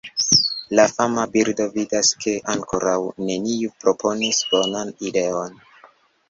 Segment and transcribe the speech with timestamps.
[0.77, 2.95] La fama birdo vidas ke ankoraŭ
[3.27, 5.63] neniu proponis bonan ideon.